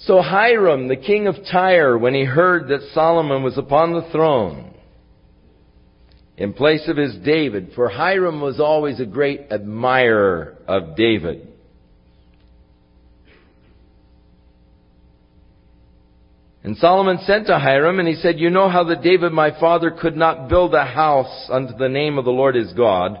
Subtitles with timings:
[0.00, 4.74] So Hiram, the king of Tyre, when he heard that Solomon was upon the throne,
[6.36, 11.48] in place of his David, for Hiram was always a great admirer of David.
[16.62, 19.90] And Solomon sent to Hiram, and he said, You know how that David my father
[19.90, 23.18] could not build a house unto the name of the Lord his God,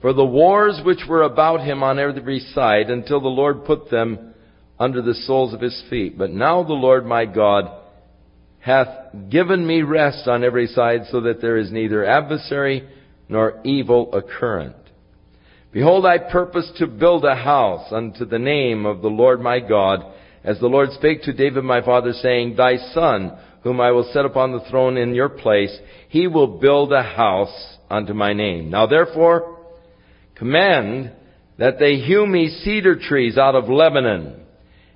[0.00, 4.29] for the wars which were about him on every side, until the Lord put them
[4.80, 6.16] under the soles of his feet.
[6.16, 7.70] But now the Lord my God
[8.60, 8.88] hath
[9.30, 12.88] given me rest on every side, so that there is neither adversary
[13.28, 14.76] nor evil occurrent.
[15.72, 20.00] Behold, I purpose to build a house unto the name of the Lord my God,
[20.42, 24.24] as the Lord spake to David my father, saying, Thy son, whom I will set
[24.24, 25.76] upon the throne in your place,
[26.08, 28.70] he will build a house unto my name.
[28.70, 29.58] Now therefore,
[30.34, 31.12] command
[31.58, 34.39] that they hew me cedar trees out of Lebanon,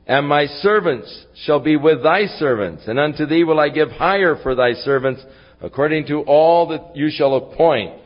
[0.06, 4.36] and my servants shall be with thy servants, and unto thee will I give hire
[4.42, 5.22] for thy servants,
[5.60, 8.00] according to all that you shall appoint.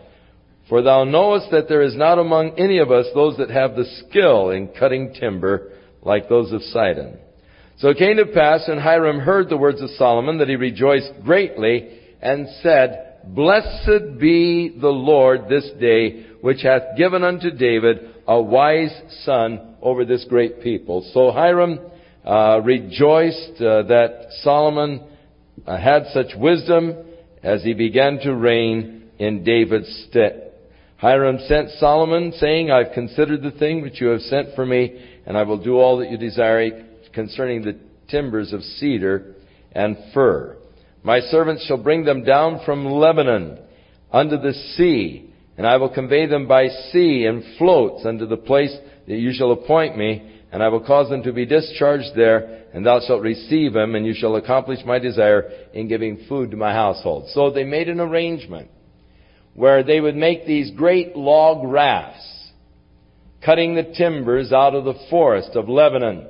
[0.68, 3.84] For thou knowest that there is not among any of us those that have the
[3.84, 7.18] skill in cutting timber like those of Sidon.
[7.78, 11.12] So it came to pass when Hiram heard the words of Solomon that he rejoiced
[11.24, 18.40] greatly and said, Blessed be the Lord this day, which hath given unto David a
[18.40, 21.08] wise son over this great people.
[21.12, 21.80] So Hiram
[22.24, 25.02] uh, rejoiced uh, that Solomon
[25.66, 26.96] uh, had such wisdom
[27.42, 30.52] as he began to reign in David's stead.
[30.98, 35.38] Hiram sent Solomon, saying, I've considered the thing which you have sent for me, and
[35.38, 39.36] I will do all that you desire concerning the timbers of cedar
[39.72, 40.57] and fir.
[41.08, 43.56] My servants shall bring them down from Lebanon
[44.12, 48.76] unto the sea, and I will convey them by sea and floats unto the place
[49.06, 52.84] that you shall appoint me, and I will cause them to be discharged there, and
[52.84, 56.74] thou shalt receive them, and you shall accomplish my desire in giving food to my
[56.74, 57.30] household.
[57.32, 58.68] So they made an arrangement
[59.54, 62.50] where they would make these great log rafts,
[63.42, 66.26] cutting the timbers out of the forest of Lebanon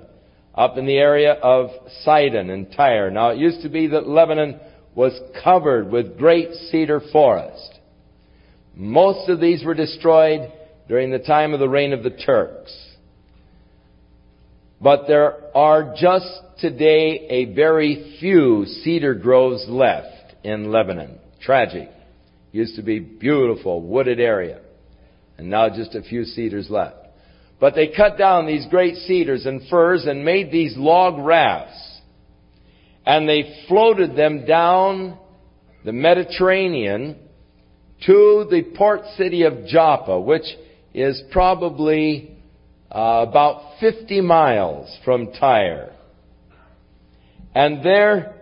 [0.54, 1.70] up in the area of
[2.04, 3.10] Sidon and Tyre.
[3.10, 4.60] Now it used to be that Lebanon
[4.98, 7.78] was covered with great cedar forest.
[8.74, 10.52] Most of these were destroyed
[10.88, 12.76] during the time of the reign of the Turks.
[14.80, 16.28] But there are just
[16.58, 21.20] today a very few cedar groves left in Lebanon.
[21.40, 21.90] Tragic.
[22.50, 24.58] Used to be beautiful, wooded area.
[25.36, 26.96] And now just a few cedars left.
[27.60, 31.87] But they cut down these great cedars and firs and made these log rafts.
[33.08, 35.16] And they floated them down
[35.82, 37.16] the Mediterranean
[38.04, 40.44] to the port city of Joppa, which
[40.92, 42.36] is probably
[42.94, 45.90] uh, about 50 miles from Tyre.
[47.54, 48.34] And there,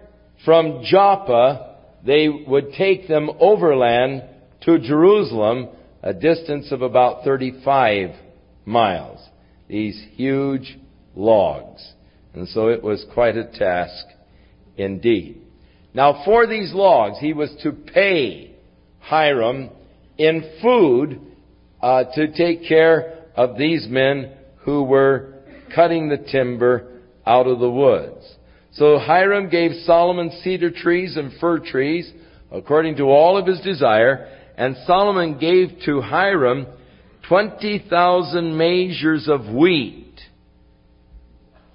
[0.44, 4.24] from Joppa, they would take them overland
[4.62, 5.68] to Jerusalem,
[6.02, 8.16] a distance of about 35
[8.64, 9.20] miles.
[9.68, 10.76] These huge
[11.14, 11.92] logs.
[12.34, 14.06] And so it was quite a task
[14.76, 15.42] indeed.
[15.94, 18.54] Now for these logs, he was to pay
[19.00, 19.70] Hiram
[20.18, 21.20] in food
[21.80, 25.34] uh, to take care of these men who were
[25.74, 28.24] cutting the timber out of the woods.
[28.72, 32.12] So Hiram gave Solomon cedar trees and fir trees
[32.50, 36.66] according to all of his desire, and Solomon gave to Hiram
[37.28, 40.05] 20,000 measures of wheat.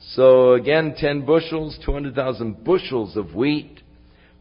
[0.10, 3.80] So again, 10 bushels, 200,000 bushels of wheat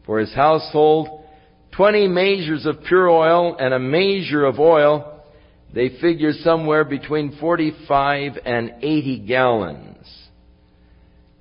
[0.05, 1.23] for his household,
[1.71, 5.23] 20 measures of pure oil and a measure of oil.
[5.73, 9.91] They figure somewhere between 45 and 80 gallons.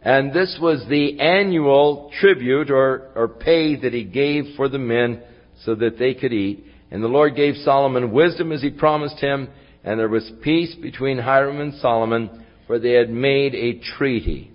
[0.02, 5.22] And this was the annual tribute or, or pay that he gave for the men
[5.64, 6.64] so that they could eat.
[6.90, 9.48] And the Lord gave Solomon wisdom as he promised him,
[9.84, 12.39] and there was peace between Hiram and Solomon,
[12.70, 14.48] for they had made a treaty.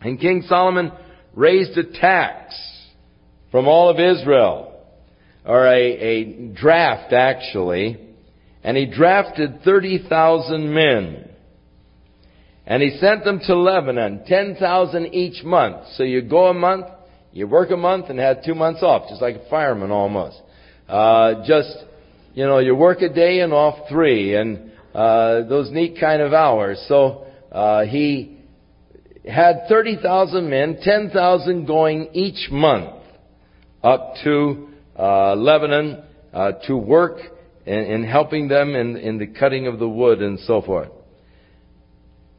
[0.00, 0.92] And King Solomon
[1.34, 2.54] raised a tax
[3.50, 4.72] from all of Israel,
[5.44, 7.98] or a, a draft actually,
[8.62, 11.28] and he drafted 30,000 men.
[12.66, 15.88] And he sent them to Lebanon, 10,000 each month.
[15.96, 16.86] So you go a month,
[17.32, 20.40] you work a month and have two months off, just like a fireman almost.
[20.88, 21.78] Uh, just,
[22.32, 26.32] you know, you work a day and off three, and uh, those neat kind of
[26.32, 26.80] hours.
[26.86, 27.23] So
[27.54, 28.36] uh, he
[29.24, 33.00] had 30,000 men, 10,000 going each month
[33.82, 34.68] up to
[34.98, 36.02] uh, Lebanon
[36.32, 37.18] uh, to work
[37.64, 40.90] in, in helping them in, in the cutting of the wood and so forth.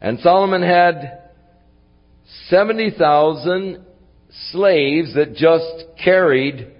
[0.02, 1.22] And Solomon had
[2.50, 3.84] 70,000
[4.52, 6.74] slaves that just carried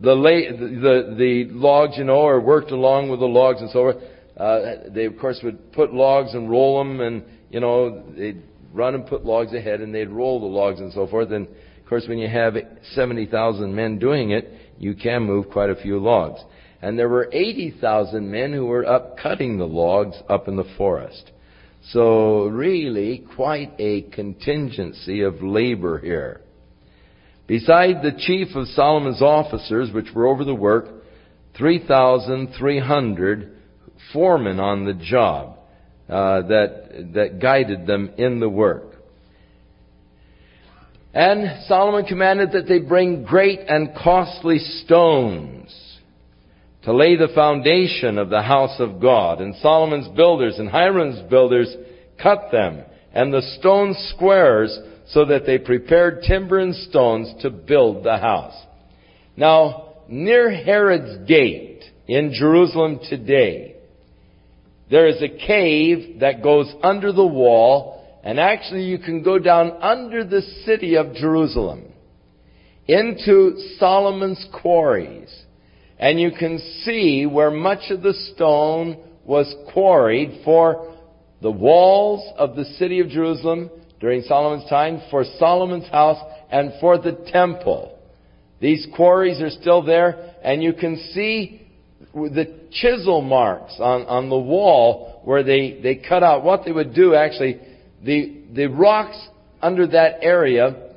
[0.00, 3.78] the, la- the, the logs, you know, or worked along with the logs and so
[3.78, 3.96] forth.
[4.36, 8.42] Uh, they of course would put logs and roll them and, you know, they'd
[8.72, 11.30] run and put logs ahead and they'd roll the logs and so forth.
[11.32, 12.56] And of course when you have
[12.94, 16.40] 70,000 men doing it, you can move quite a few logs.
[16.80, 21.32] And there were 80,000 men who were up cutting the logs up in the forest.
[21.90, 26.42] So really quite a contingency of labor here.
[27.46, 30.86] Beside the chief of Solomon's officers, which were over the work,
[31.56, 33.56] 3,300
[34.12, 35.58] foremen on the job
[36.08, 38.94] uh, that, that guided them in the work.
[41.14, 45.74] And Solomon commanded that they bring great and costly stones
[46.84, 49.40] to lay the foundation of the house of God.
[49.40, 51.74] And Solomon's builders and Hiram's builders
[52.22, 52.82] cut them,
[53.12, 54.78] and the stone squares
[55.08, 58.54] so that they prepared timber and stones to build the house.
[59.36, 63.76] Now, near Herod's gate in Jerusalem today,
[64.90, 69.72] there is a cave that goes under the wall, and actually you can go down
[69.82, 71.84] under the city of Jerusalem
[72.86, 75.30] into Solomon's quarries,
[75.98, 80.96] and you can see where much of the stone was quarried for
[81.42, 83.70] the walls of the city of Jerusalem
[84.00, 87.98] during Solomon's time, for Solomon's house, and for the temple.
[88.60, 91.67] These quarries are still there, and you can see
[92.14, 96.44] the chisel marks on, on the wall where they, they cut out.
[96.44, 97.60] What they would do actually,
[98.02, 99.18] the, the rocks
[99.60, 100.94] under that area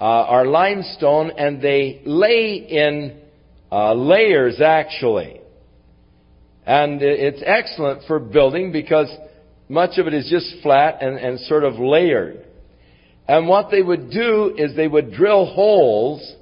[0.00, 3.20] uh, are limestone, and they lay in
[3.70, 5.40] uh, layers actually.
[6.66, 9.08] And it's excellent for building because
[9.68, 12.44] much of it is just flat and, and sort of layered.
[13.28, 16.34] And what they would do is they would drill holes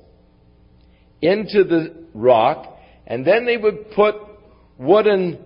[1.20, 2.76] into the rock,
[3.06, 4.14] and then they would put
[4.78, 5.38] wooden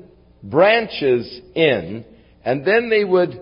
[0.43, 2.05] branches in,
[2.45, 3.41] and then they would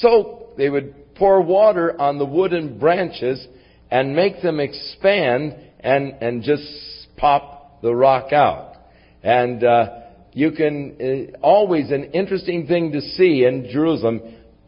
[0.00, 3.46] soak, they would pour water on the wooden branches
[3.90, 6.62] and make them expand and, and just
[7.16, 8.74] pop the rock out.
[9.22, 10.00] And, uh,
[10.32, 14.20] you can, uh, always an interesting thing to see in Jerusalem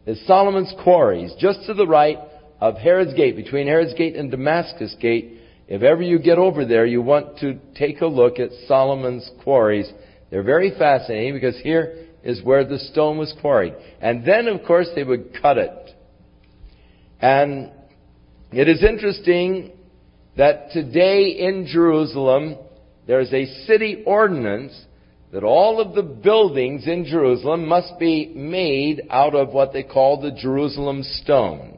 [0.05, 2.17] is Solomon's quarries, just to the right
[2.59, 5.30] of Herod's Gate, between Herod's Gate and Damascus Gate.
[5.71, 9.89] If ever you get over there, you want to take a look at Solomon's quarries.
[10.29, 13.75] They're very fascinating because here is where the stone was quarried.
[14.01, 15.95] And then, of course, they would cut it.
[17.21, 17.71] And
[18.51, 19.71] it is interesting
[20.35, 22.57] that today in Jerusalem,
[23.07, 24.77] there's a city ordinance
[25.31, 30.19] that all of the buildings in Jerusalem must be made out of what they call
[30.19, 31.70] the Jerusalem stone.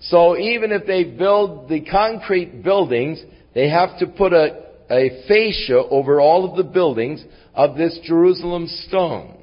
[0.00, 3.22] So even if they build the concrete buildings,
[3.54, 8.66] they have to put a, a fascia over all of the buildings of this Jerusalem
[8.86, 9.36] stone.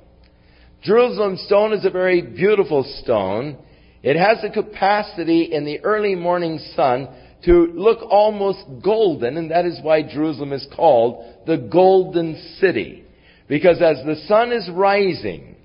[0.84, 3.58] Jerusalem stone is a very beautiful stone.
[4.04, 7.08] It has the capacity in the early morning sun
[7.46, 13.04] to look almost golden, and that is why Jerusalem is called the Golden City.
[13.48, 15.56] Because as the sun is rising,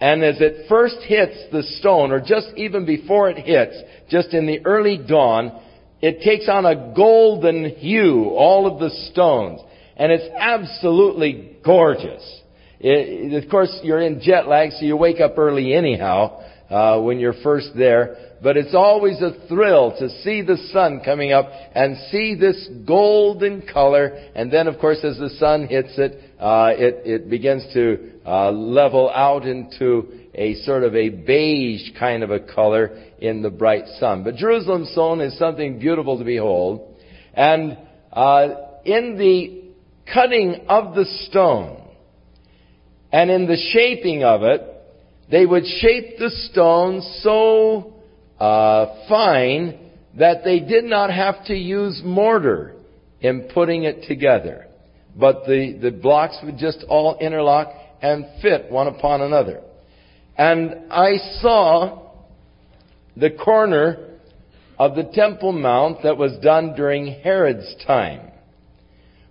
[0.00, 3.76] and as it first hits the stone, or just even before it hits,
[4.08, 5.60] just in the early dawn,
[6.00, 9.60] it takes on a golden hue, all of the stones.
[9.96, 12.40] And it's absolutely gorgeous.
[12.80, 17.18] It, of course, you're in jet lag, so you wake up early anyhow, uh, when
[17.18, 21.96] you're first there but it's always a thrill to see the sun coming up and
[22.10, 24.18] see this golden color.
[24.34, 28.52] And then, of course, as the sun hits it, uh, it, it begins to uh,
[28.52, 33.86] level out into a sort of a beige kind of a color in the bright
[33.98, 34.22] sun.
[34.22, 36.96] But Jerusalem stone is something beautiful to behold.
[37.34, 37.76] And
[38.12, 38.48] uh,
[38.84, 39.64] in the
[40.14, 41.88] cutting of the stone
[43.10, 44.62] and in the shaping of it,
[45.28, 47.94] they would shape the stone so
[48.38, 52.76] uh, fine that they did not have to use mortar
[53.20, 54.68] in putting it together.
[55.16, 59.60] But the, the blocks would just all interlock and fit one upon another.
[60.36, 62.10] And I saw
[63.16, 64.08] the corner
[64.78, 68.30] of the Temple Mount that was done during Herod's time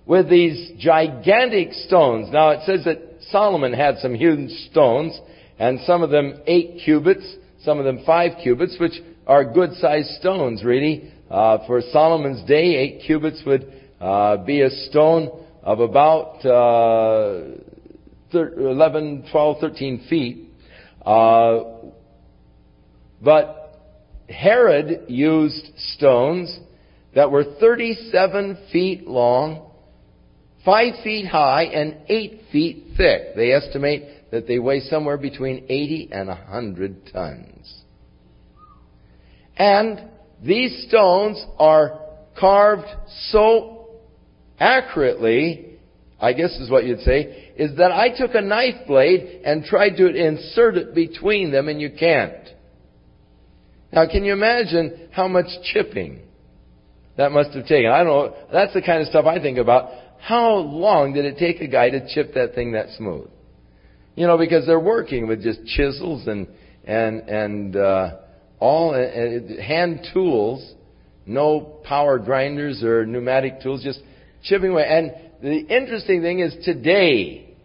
[0.05, 2.29] with these gigantic stones.
[2.31, 2.99] Now it says that
[3.31, 5.19] Solomon had some huge stones
[5.57, 8.93] and some of them eight cubits some of them five cubits, which
[9.27, 11.11] are good sized stones, really.
[11.29, 15.29] Uh, for Solomon's day, eight cubits would uh, be a stone
[15.61, 17.41] of about uh,
[18.33, 20.49] 11, 12, 13 feet.
[21.05, 21.59] Uh,
[23.21, 23.59] but
[24.29, 26.57] Herod used stones
[27.15, 29.71] that were 37 feet long,
[30.63, 33.35] 5 feet high, and 8 feet thick.
[33.35, 37.81] They estimate that they weigh somewhere between 80 and 100 tons.
[39.57, 40.01] And
[40.43, 41.99] these stones are
[42.39, 42.87] carved
[43.29, 43.89] so
[44.59, 45.68] accurately,
[46.21, 49.95] I guess is what you'd say, is that I took a knife blade and tried
[49.97, 52.49] to insert it between them and you can't.
[53.93, 56.19] Now can you imagine how much chipping
[57.17, 57.89] that must have taken?
[57.89, 59.91] I don't know, that's the kind of stuff I think about.
[60.19, 63.29] How long did it take a guy to chip that thing that smooth?
[64.15, 66.47] You know, because they're working with just chisels and,
[66.83, 68.17] and, and, uh,
[68.59, 70.73] all uh, hand tools,
[71.25, 74.01] no power grinders or pneumatic tools, just
[74.43, 74.85] chipping away.
[74.85, 77.55] And the interesting thing is today,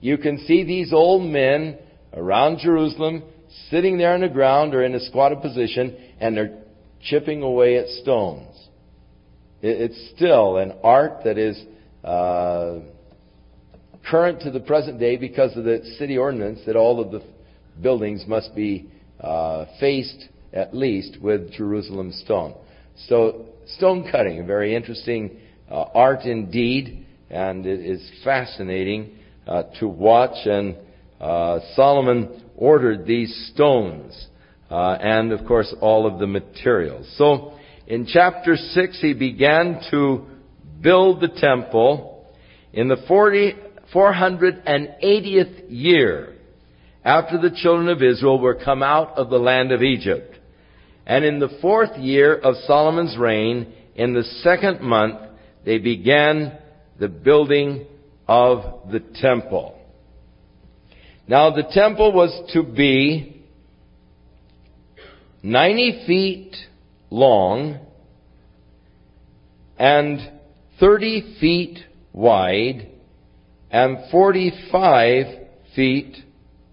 [0.00, 1.78] you can see these old men
[2.12, 3.22] around Jerusalem
[3.70, 6.58] sitting there on the ground or in a squatted position and they're
[7.02, 8.48] chipping away at stones.
[9.62, 11.60] It's still an art that is
[12.04, 12.80] uh,
[14.08, 17.22] current to the present day because of the city ordinance that all of the
[17.82, 18.88] buildings must be
[19.20, 22.54] uh, faced at least with Jerusalem stone.
[23.08, 25.38] So stone cutting, a very interesting
[25.70, 29.12] uh, art indeed, and it is fascinating
[29.46, 30.46] uh, to watch.
[30.46, 30.76] And
[31.20, 34.26] uh, Solomon ordered these stones,
[34.70, 37.12] uh, and of course all of the materials.
[37.16, 37.54] So
[37.86, 40.26] in chapter six, he began to
[40.80, 42.26] build the temple
[42.72, 43.54] in the 40,
[43.94, 46.34] 480th year
[47.04, 50.34] after the children of Israel were come out of the land of Egypt.
[51.06, 55.20] And in the fourth year of Solomon's reign, in the second month,
[55.64, 56.58] they began
[56.98, 57.86] the building
[58.26, 59.78] of the temple.
[61.28, 63.42] Now the temple was to be
[65.42, 66.56] 90 feet
[67.10, 67.78] long
[69.78, 70.18] and
[70.80, 71.78] 30 feet
[72.12, 72.88] wide
[73.70, 75.26] and 45
[75.74, 76.16] feet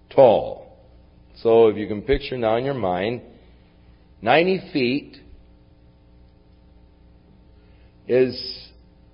[0.10, 0.78] tall.
[1.36, 3.22] So if you can picture now in your mind,
[4.22, 5.18] 90 feet
[8.08, 8.70] is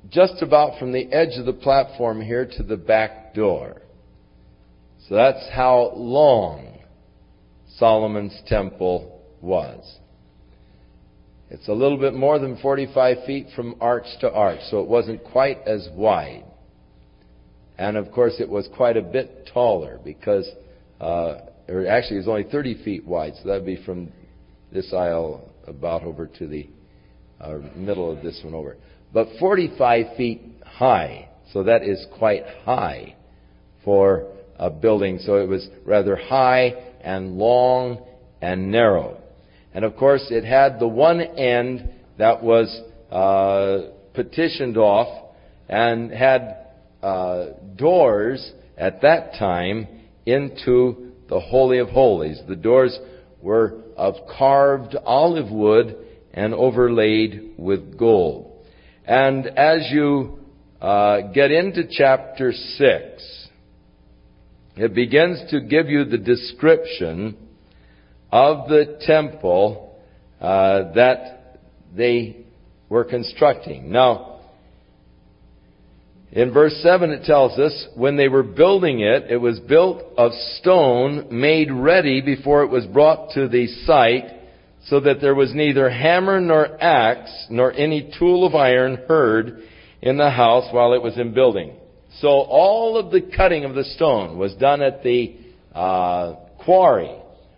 [0.10, 3.82] just about from the edge of the platform here to the back door.
[5.08, 6.80] So that's how long
[7.78, 10.00] Solomon's temple was.
[11.50, 15.24] It's a little bit more than 45 feet from arch to arch, so it wasn't
[15.24, 16.46] quite as wide.
[17.78, 20.48] And of course, it was quite a bit taller because,
[21.02, 24.12] uh, or actually, it was only 30 feet wide, so that would be from
[24.72, 26.70] this aisle about over to the
[27.42, 28.78] uh, middle of this one over.
[29.14, 33.16] But 45 feet high, so that is quite high
[33.84, 35.20] for a building.
[35.20, 38.06] So it was rather high and long
[38.42, 39.18] and narrow.
[39.74, 45.32] And of course, it had the one end that was uh, petitioned off
[45.68, 46.58] and had
[47.02, 49.88] uh, doors at that time
[50.26, 52.42] into the Holy of Holies.
[52.48, 52.98] The doors
[53.42, 55.96] were of carved olive wood
[56.34, 58.49] and overlaid with gold.
[59.10, 60.38] And as you
[60.80, 63.48] uh, get into chapter 6,
[64.76, 67.36] it begins to give you the description
[68.32, 70.00] of the temple
[70.40, 71.58] uh, that
[71.98, 72.46] they
[72.88, 73.92] were constructing.
[73.92, 74.42] Now,
[76.32, 80.34] in verse 7 it tells us, when they were building it, it was built of
[80.60, 84.39] stone made ready before it was brought to the site,
[84.86, 89.62] so that there was neither hammer nor axe nor any tool of iron heard
[90.02, 91.76] in the house while it was in building.
[92.22, 95.36] So all of the cutting of the stone was done at the
[95.74, 97.16] uh, quarry,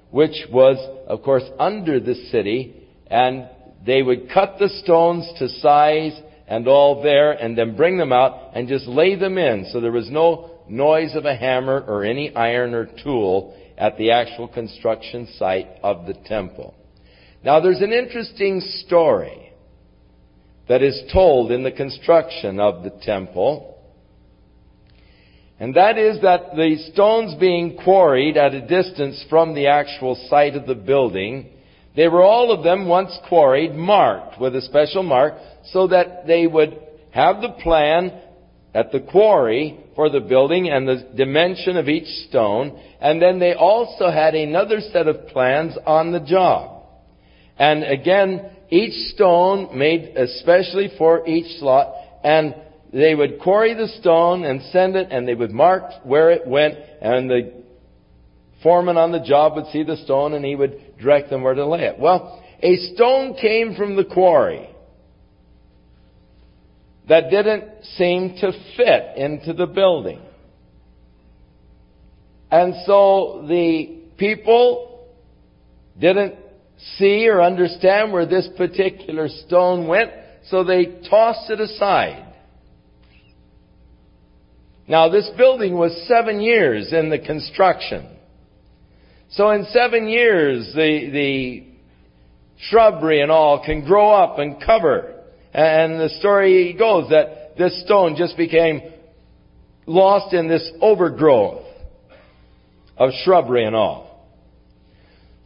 [0.09, 2.75] which was, of course, under the city,
[3.07, 3.47] and
[3.85, 8.51] they would cut the stones to size and all there and then bring them out
[8.53, 9.67] and just lay them in.
[9.71, 14.11] So there was no noise of a hammer or any iron or tool at the
[14.11, 16.75] actual construction site of the temple.
[17.43, 19.51] Now there's an interesting story
[20.67, 23.77] that is told in the construction of the temple.
[25.59, 30.55] And that is that the stones being quarried at a distance from the actual site
[30.55, 31.49] of the building,
[31.95, 35.33] they were all of them once quarried, marked with a special mark,
[35.71, 36.79] so that they would
[37.11, 38.11] have the plan
[38.73, 43.53] at the quarry for the building and the dimension of each stone, and then they
[43.53, 46.80] also had another set of plans on the job.
[47.61, 52.55] And again, each stone made especially for each slot, and
[52.91, 56.73] they would quarry the stone and send it, and they would mark where it went,
[57.01, 57.53] and the
[58.63, 61.67] foreman on the job would see the stone and he would direct them where to
[61.67, 61.99] lay it.
[61.99, 64.67] Well, a stone came from the quarry
[67.09, 67.65] that didn't
[67.95, 70.21] seem to fit into the building.
[72.49, 75.07] And so the people
[75.99, 76.35] didn't
[76.97, 80.11] see or understand where this particular stone went,
[80.49, 82.33] so they tossed it aside.
[84.87, 88.07] Now this building was seven years in the construction.
[89.31, 91.67] So in seven years, the, the
[92.69, 95.15] shrubbery and all can grow up and cover.
[95.53, 98.81] And the story goes that this stone just became
[99.85, 101.65] lost in this overgrowth
[102.97, 104.10] of shrubbery and all.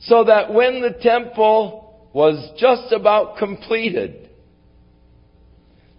[0.06, 4.30] So that when the temple was just about completed,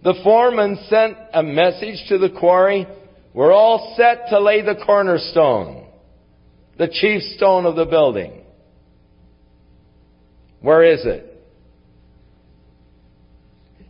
[0.03, 2.87] the foreman sent a message to the quarry,
[3.33, 5.87] we're all set to lay the cornerstone
[6.77, 8.43] the chief stone of the building.
[10.61, 11.23] Where is it?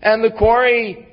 [0.02, 1.08] And the quarry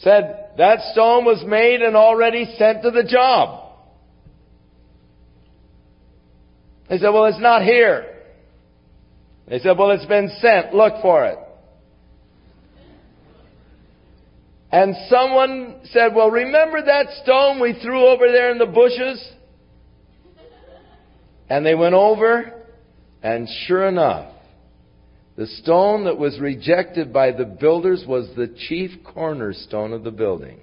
[0.00, 3.67] said, that stone was made and already sent to the job.
[6.88, 8.14] They said, well, it's not here.
[9.46, 10.74] They said, well, it's been sent.
[10.74, 11.38] Look for it.
[14.70, 19.26] And someone said, well, remember that stone we threw over there in the bushes?
[21.48, 22.52] And they went over,
[23.22, 24.34] and sure enough,
[25.36, 30.60] the stone that was rejected by the builders was the chief cornerstone of the building.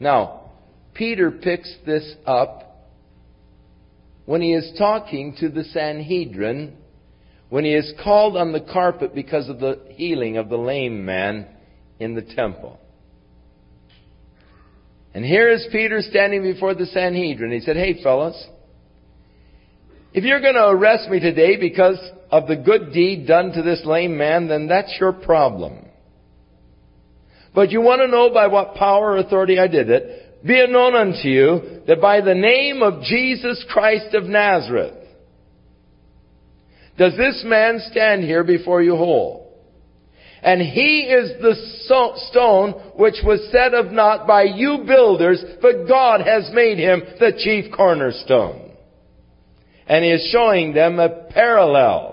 [0.00, 0.52] Now,
[0.94, 2.71] Peter picks this up
[4.24, 6.76] when he is talking to the Sanhedrin,
[7.48, 11.46] when he is called on the carpet because of the healing of the lame man
[11.98, 12.78] in the temple.
[15.14, 17.52] And here is Peter standing before the Sanhedrin.
[17.52, 18.46] He said, Hey, fellas,
[20.14, 21.98] if you're going to arrest me today because
[22.30, 25.86] of the good deed done to this lame man, then that's your problem.
[27.54, 30.21] But you want to know by what power or authority I did it?
[30.44, 34.94] Be it known unto you that by the name of Jesus Christ of Nazareth,
[36.98, 39.42] does this man stand here before you whole?
[40.42, 41.54] And he is the
[42.30, 47.32] stone which was set of not by you builders, but God has made him the
[47.38, 48.72] chief cornerstone.
[49.86, 52.11] And he is showing them a parallel.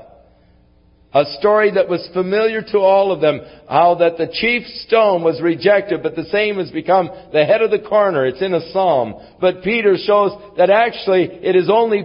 [1.11, 5.41] A story that was familiar to all of them, how that the chief stone was
[5.41, 8.27] rejected, but the same has become the head of the corner.
[8.27, 9.15] It's in a psalm.
[9.41, 12.03] But Peter shows that actually it is only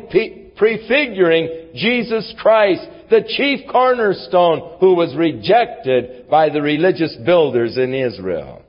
[0.56, 8.62] prefiguring Jesus Christ the chief cornerstone who was rejected by the religious builders in Israel.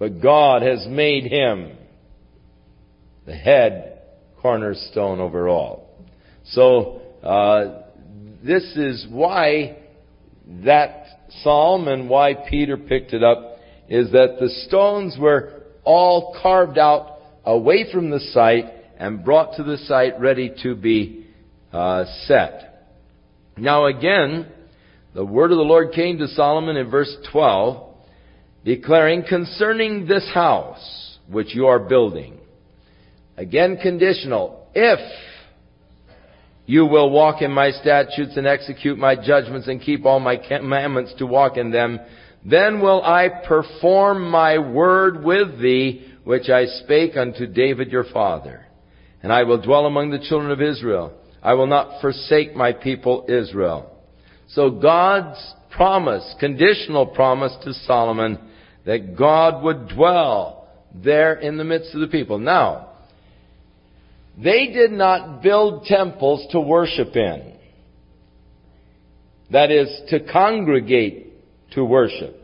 [0.00, 1.76] But God has made him
[3.26, 4.00] the head
[4.40, 5.88] cornerstone over all.
[6.46, 7.82] So, uh,
[8.44, 9.78] this is why
[10.64, 11.04] that
[11.42, 17.18] psalm and why Peter picked it up is that the stones were all carved out
[17.44, 18.66] away from the site
[18.98, 21.26] and brought to the site ready to be
[21.72, 22.86] uh, set.
[23.56, 24.46] Now again,
[25.14, 27.94] the word of the Lord came to Solomon in verse 12,
[28.64, 32.38] declaring concerning this house which you are building.
[33.36, 34.66] Again conditional.
[34.74, 34.98] If
[36.68, 41.14] you will walk in my statutes and execute my judgments and keep all my commandments
[41.16, 41.98] to walk in them,
[42.44, 48.66] then will I perform my word with thee, which I spake unto David your father.
[49.22, 53.24] And I will dwell among the children of Israel I will not forsake my people
[53.28, 53.90] Israel.
[54.48, 55.38] So God's
[55.70, 58.38] promise, conditional promise to Solomon
[58.84, 62.38] that God would dwell there in the midst of the people.
[62.38, 62.87] Now,
[64.42, 67.54] they did not build temples to worship in.
[69.50, 72.36] That is, to congregate to worship.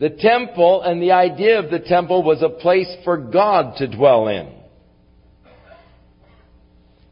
[0.00, 4.28] The temple and the idea of the temple was a place for God to dwell
[4.28, 4.52] in.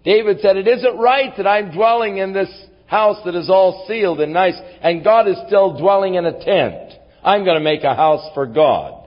[0.05, 2.51] David said, it isn't right that I'm dwelling in this
[2.87, 6.92] house that is all sealed and nice, and God is still dwelling in a tent.
[7.22, 9.07] I'm going to make a house for God.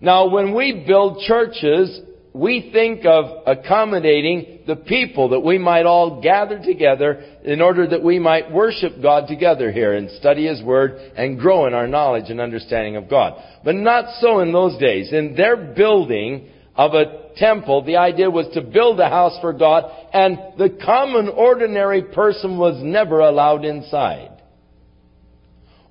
[0.00, 2.00] Now, when we build churches,
[2.32, 8.04] we think of accommodating the people that we might all gather together in order that
[8.04, 12.30] we might worship God together here and study His Word and grow in our knowledge
[12.30, 13.42] and understanding of God.
[13.64, 15.12] But not so in those days.
[15.12, 19.90] In their building of a temple, the idea was to build a house for God,
[20.12, 24.40] and the common ordinary person was never allowed inside.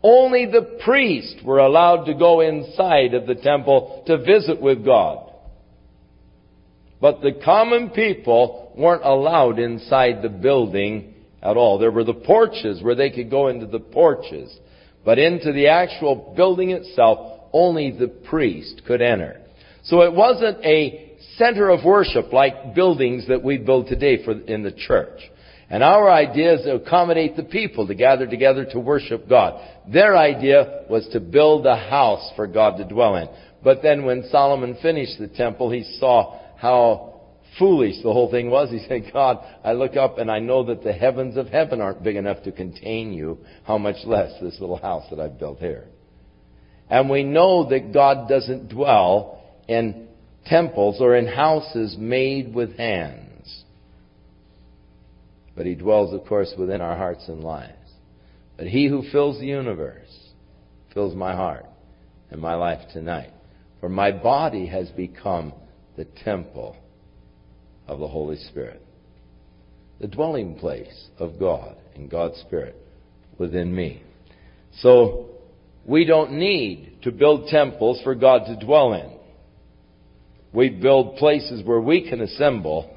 [0.02, 5.29] Only the priests were allowed to go inside of the temple to visit with God.
[7.02, 11.80] But the common people weren't allowed inside the building at all.
[11.80, 14.56] There were the porches where they could go into the porches.
[15.06, 19.42] But into the actual building itself, only the priest could enter.
[19.84, 24.64] So it wasn't a center of worship like buildings that we build today for, in
[24.64, 25.20] the church.
[25.70, 29.62] And our idea is to accommodate the people to gather together to worship God.
[29.92, 33.30] Their idea was to build a house for God to dwell in.
[33.64, 37.22] But then when Solomon finished the temple, he saw how
[37.58, 38.70] foolish the whole thing was.
[38.70, 42.04] He said, God, I look up and I know that the heavens of heaven aren't
[42.04, 43.40] big enough to contain you.
[43.64, 45.86] How much less this little house that I've built here.
[46.90, 50.08] And we know that God doesn't dwell in
[50.46, 53.64] temples or in houses made with hands.
[55.56, 57.74] But He dwells, of course, within our hearts and lives.
[58.58, 60.10] But He who fills the universe
[60.94, 61.66] fills my heart
[62.32, 63.32] and my life tonight.
[63.80, 65.54] For my body has become
[66.00, 66.78] the temple
[67.86, 68.82] of the Holy Spirit.
[70.00, 72.78] The dwelling place of God and God's Spirit
[73.38, 74.02] within me.
[74.78, 75.26] So,
[75.86, 79.12] we don't need to build temples for God to dwell in.
[80.54, 82.96] We build places where we can assemble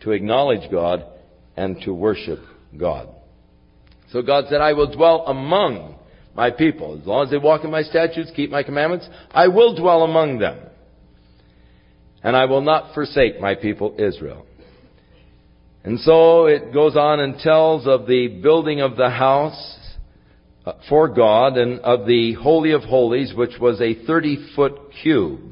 [0.00, 1.04] to acknowledge God
[1.56, 2.40] and to worship
[2.76, 3.08] God.
[4.10, 5.94] So God said, I will dwell among
[6.34, 6.98] my people.
[7.00, 10.40] As long as they walk in my statutes, keep my commandments, I will dwell among
[10.40, 10.69] them.
[12.22, 14.46] And I will not forsake my people Israel.
[15.84, 19.78] And so it goes on and tells of the building of the house
[20.66, 25.50] uh, for God and of the Holy of Holies, which was a 30 foot cube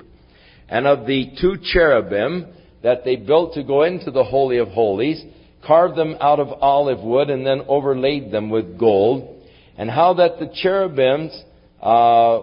[0.68, 2.46] and of the two cherubim
[2.82, 5.24] that they built to go into the Holy of Holies,
[5.66, 9.42] carved them out of olive wood, and then overlaid them with gold,
[9.76, 11.32] and how that the cherubims,
[11.82, 12.40] uh,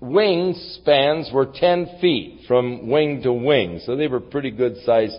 [0.00, 5.16] wing spans were 10 feet from wing to wing, so they were pretty good sized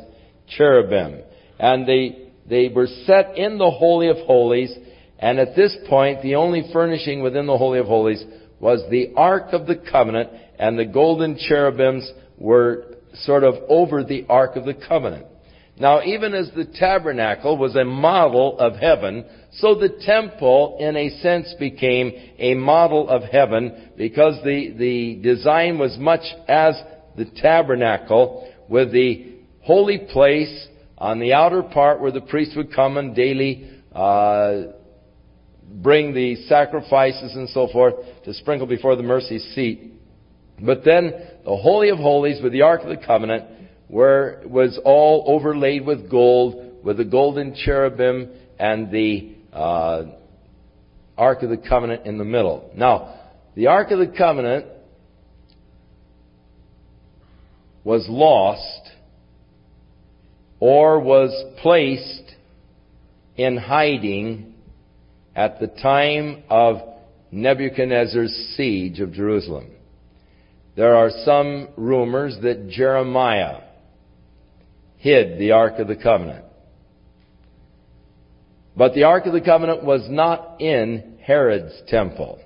[0.47, 1.21] cherubim.
[1.59, 4.75] And they, they were set in the Holy of Holies,
[5.19, 8.23] and at this point, the only furnishing within the Holy of Holies
[8.59, 12.85] was the Ark of the Covenant, and the golden cherubims were
[13.21, 15.25] sort of over the Ark of the Covenant.
[15.79, 21.09] Now, even as the tabernacle was a model of heaven, so the temple, in a
[21.19, 26.81] sense, became a model of heaven because the, the design was much as
[27.15, 32.97] the tabernacle with the holy place on the outer part where the priest would come
[32.97, 34.63] and daily uh,
[35.63, 37.93] bring the sacrifices and so forth
[38.25, 39.93] to sprinkle before the mercy seat.
[40.59, 41.13] But then
[41.45, 43.43] the Holy of Holies with the Ark of the Covenant
[43.87, 50.03] where was all overlaid with gold, with the golden cherubim and the uh,
[51.17, 52.71] Ark of the Covenant in the middle.
[52.75, 53.19] Now,
[53.55, 54.65] the Ark of the Covenant
[57.83, 58.91] was lost
[60.59, 62.35] or was placed
[63.37, 64.53] in hiding
[65.35, 66.77] at the time of
[67.31, 69.71] Nebuchadnezzar's siege of Jerusalem.
[70.75, 73.61] There are some rumors that Jeremiah
[75.07, 76.43] hid the Ark of the Covenant.
[78.75, 82.39] But the Ark of the Covenant was not in Herod's temple.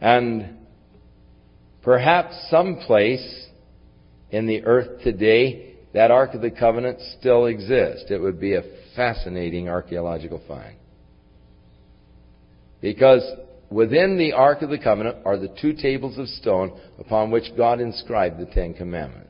[0.00, 0.56] And
[1.82, 3.48] perhaps someplace
[4.30, 8.04] in the earth today, that Ark of the Covenant still exists.
[8.08, 8.62] It would be a
[8.94, 10.76] fascinating archaeological find.
[12.80, 13.22] Because
[13.68, 17.80] within the Ark of the Covenant are the two tables of stone upon which God
[17.80, 19.25] inscribed the Ten Commandments.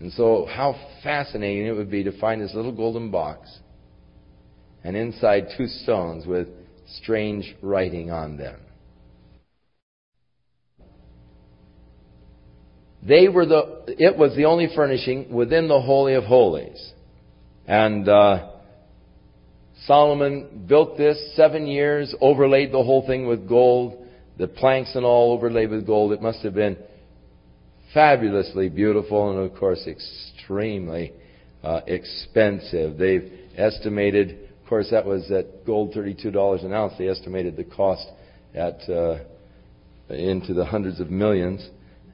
[0.00, 3.48] And so, how fascinating it would be to find this little golden box
[4.84, 6.48] and inside two stones with
[7.00, 8.60] strange writing on them.
[13.02, 16.92] They were the, it was the only furnishing within the Holy of Holies.
[17.66, 18.50] And, uh,
[19.84, 24.06] Solomon built this seven years, overlaid the whole thing with gold,
[24.38, 26.12] the planks and all overlaid with gold.
[26.12, 26.76] It must have been
[27.96, 31.14] fabulously beautiful and, of course, extremely
[31.64, 32.98] uh, expensive.
[32.98, 36.92] They've estimated, of course, that was at gold $32 an ounce.
[36.98, 38.06] They estimated the cost
[38.54, 39.20] at uh,
[40.10, 41.66] into the hundreds of millions.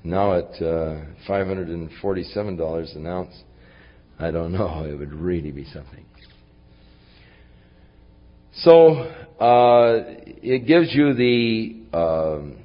[0.04, 3.34] Now at uh, $547 an ounce,
[4.20, 4.84] I don't know.
[4.88, 6.06] It would really be something.
[8.54, 8.92] So
[9.40, 12.61] uh, it gives you the um,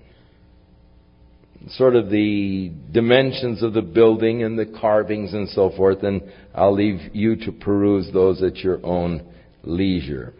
[1.72, 6.22] sort of the dimensions of the building and the carvings and so forth, and
[6.54, 9.26] I'll leave you to peruse those at your own
[9.64, 10.34] leisure.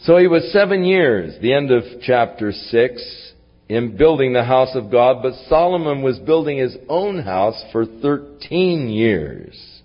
[0.00, 3.32] So he was seven years, the end of chapter six,
[3.68, 8.88] in building the house of God, but Solomon was building his own house for 13
[8.88, 9.80] years.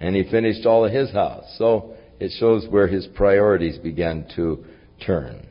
[0.00, 1.44] And he finished all of his house.
[1.56, 4.64] So it shows where his priorities began to
[5.04, 5.46] turn.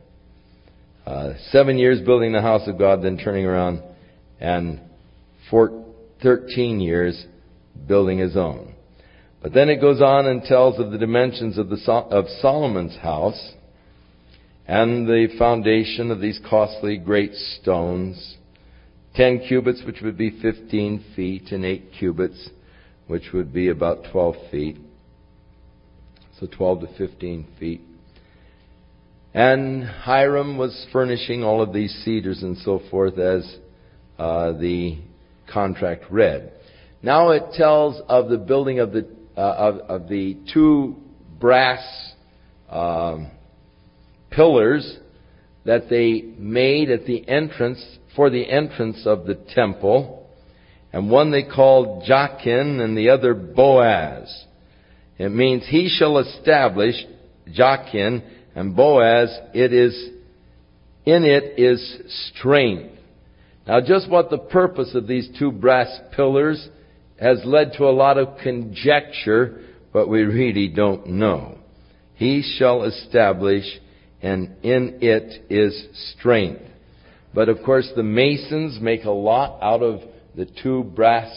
[1.06, 3.82] Uh, seven years building the house of God, then turning around,
[4.40, 4.80] and
[5.50, 5.86] four,
[6.22, 7.26] 13 years
[7.88, 8.74] building his own.
[9.42, 13.54] But then it goes on and tells of the dimensions of, the, of Solomon's house
[14.66, 18.38] and the foundation of these costly great stones.
[19.14, 22.50] Ten cubits, which would be 15 feet, and eight cubits,
[23.08, 24.78] which would be about 12 feet.
[26.40, 27.82] So 12 to 15 feet.
[29.34, 33.58] And Hiram was furnishing all of these cedars and so forth as
[34.20, 35.00] uh, the
[35.52, 36.54] contract read.
[37.02, 40.96] Now it tells of the building of the uh, of, of, the two
[41.40, 41.84] brass
[42.70, 43.32] um,
[44.30, 45.00] pillars
[45.66, 47.84] that they made at the entrance
[48.16, 50.30] for the entrance of the temple,
[50.92, 54.46] and one they called Jachin and the other Boaz.
[55.18, 56.96] It means he shall establish
[57.52, 58.22] Jachin
[58.56, 60.10] and Boaz, it is,
[61.06, 62.94] in it is strength.
[63.68, 66.68] Now just what the purpose of these two brass pillars
[67.20, 69.62] has led to a lot of conjecture,
[69.92, 71.58] but we really don't know.
[72.16, 73.64] He shall establish,
[74.22, 75.88] and in it is
[76.18, 76.62] strength.
[77.34, 80.02] But of course the masons make a lot out of
[80.36, 81.34] the two brass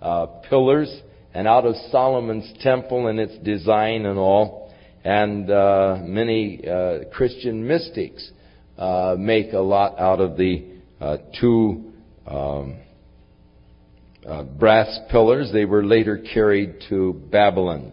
[0.00, 0.94] uh, pillars
[1.34, 4.59] and out of Solomon's temple and its design and all
[5.04, 8.30] and uh, many uh, Christian mystics
[8.76, 10.66] uh, make a lot out of the
[11.00, 11.92] uh, two
[12.26, 12.76] um,
[14.26, 15.50] uh, brass pillars.
[15.52, 17.92] They were later carried to Babylon.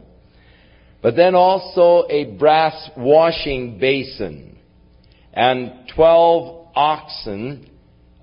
[1.02, 4.58] But then also a brass washing basin
[5.32, 7.70] and 12 oxen,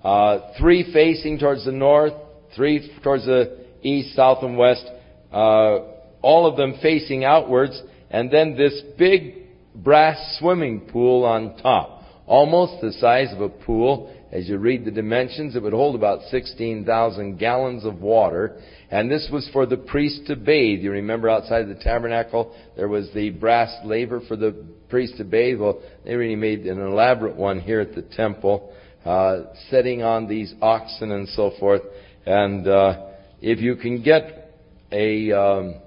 [0.02, 2.12] uh, three facing towards the north,
[2.54, 4.84] three towards the east, south, and west,
[5.32, 7.80] all of them facing outwards
[8.14, 9.34] and then this big
[9.74, 14.14] brass swimming pool on top, almost the size of a pool.
[14.30, 18.60] As you read the dimensions, it would hold about 16,000 gallons of water.
[18.88, 20.78] And this was for the priest to bathe.
[20.78, 25.58] You remember outside the tabernacle, there was the brass laver for the priest to bathe.
[25.58, 28.72] Well, they really made an elaborate one here at the temple,
[29.04, 31.82] uh, setting on these oxen and so forth.
[32.24, 33.06] And uh,
[33.40, 34.52] if you can get
[34.92, 35.80] a um,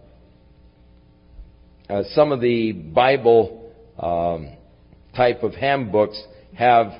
[1.89, 4.49] uh, some of the Bible um,
[5.15, 6.21] type of handbooks
[6.53, 6.91] have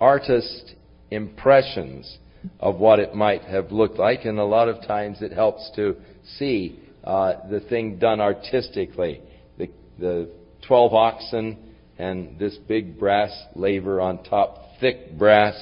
[0.00, 0.74] artist
[1.10, 2.18] impressions
[2.60, 5.96] of what it might have looked like, and a lot of times it helps to
[6.38, 9.20] see uh, the thing done artistically.
[9.58, 10.30] The, the
[10.66, 11.58] 12 oxen
[11.98, 15.54] and this big brass laver on top, thick brass,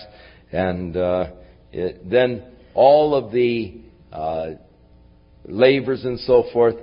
[0.50, 1.26] and uh,
[1.72, 2.44] it, then
[2.74, 3.80] all of the
[4.12, 4.50] uh,
[5.44, 6.76] lavers and so forth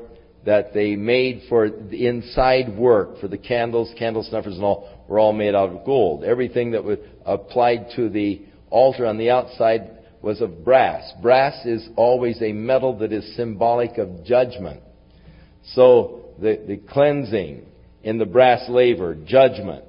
[0.45, 5.19] that they made for the inside work, for the candles, candle snuffers and all, were
[5.19, 6.23] all made out of gold.
[6.23, 11.11] Everything that was applied to the altar on the outside was of brass.
[11.21, 14.81] Brass is always a metal that is symbolic of judgment.
[15.73, 17.65] So the, the cleansing
[18.03, 19.85] in the brass laver, judgment,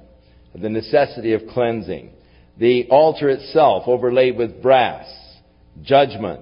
[0.53, 2.11] the necessity of cleansing.
[2.57, 5.07] The altar itself overlaid with brass,
[5.81, 6.41] judgment,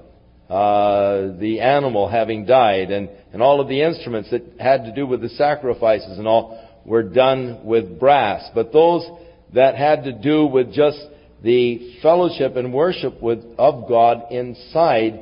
[0.52, 5.08] uh, the animal having died, and, and all of the instruments that had to do
[5.08, 8.50] with the sacrifices and all were done with brass.
[8.54, 9.08] But those
[9.54, 11.00] that had to do with just
[11.42, 15.22] the fellowship and worship with, of God inside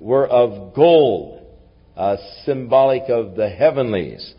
[0.00, 1.44] were of gold,
[1.94, 2.16] uh,
[2.46, 4.32] symbolic of the heavenlies.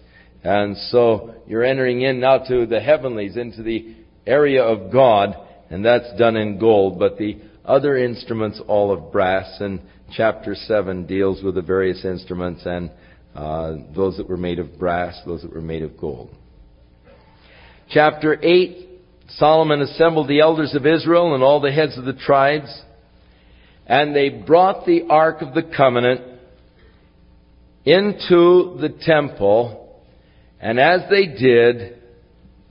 [0.43, 5.36] And so you're entering in now to the heavenlies, into the area of God,
[5.69, 6.97] and that's done in gold.
[6.97, 12.62] But the other instruments all of brass, and chapter 7 deals with the various instruments
[12.65, 12.91] and
[13.36, 16.30] uh, those that were made of brass, those that were made of gold.
[17.89, 18.89] Chapter 8,
[19.30, 22.69] Solomon assembled the elders of Israel and all the heads of the tribes,
[23.88, 26.21] and they brought the Ark of the Covenant
[27.86, 30.00] into the temple,
[30.60, 31.97] and as they did,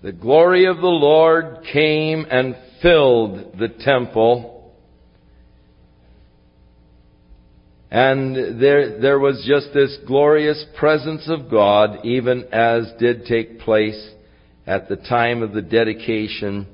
[0.02, 4.59] the glory of the Lord came and filled the temple.
[7.90, 14.10] And there, there was just this glorious presence of God, even as did take place
[14.64, 16.68] at the time of the dedication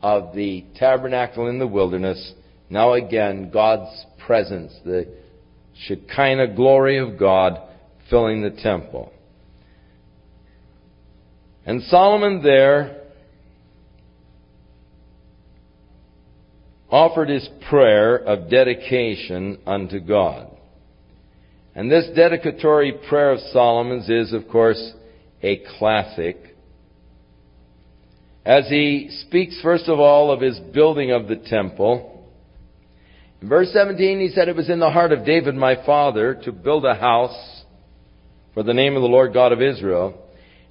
[0.00, 2.32] of the tabernacle in the wilderness.
[2.70, 5.12] Now again, God's presence, the
[5.86, 7.60] Shekinah glory of God
[8.08, 9.12] filling the temple.
[11.66, 13.02] And Solomon there
[16.90, 20.51] offered his prayer of dedication unto God.
[21.74, 24.92] And this dedicatory prayer of Solomon's is, of course,
[25.42, 26.36] a classic.
[28.44, 32.28] As he speaks, first of all, of his building of the temple.
[33.40, 36.52] In verse 17, he said, It was in the heart of David my father to
[36.52, 37.62] build a house
[38.52, 40.18] for the name of the Lord God of Israel.